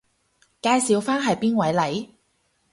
[0.63, 2.09] 介紹返係邊位嚟？